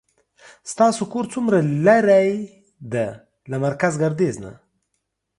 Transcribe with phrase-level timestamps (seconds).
[0.71, 2.31] ستاسو کور څومره لری
[2.93, 3.07] ده
[3.49, 4.51] له مرکز ګردیز نه